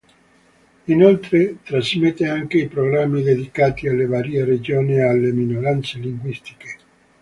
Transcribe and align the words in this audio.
Inoltre 0.87 1.57
trasmette 1.61 2.25
anche 2.27 2.57
i 2.57 2.67
programmi 2.67 3.21
dedicati 3.21 3.87
alle 3.87 4.07
varie 4.07 4.43
regioni 4.43 4.93
e 4.93 5.03
alle 5.03 5.31
minoranze 5.31 5.99
linguistiche. 5.99 6.77